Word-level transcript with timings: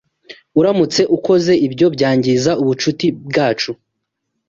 Uramutse 0.59 1.01
ukoze 1.17 1.53
ibyo, 1.67 1.87
byangiza 1.95 2.51
ubucuti 2.61 3.07
bwacu. 3.27 3.71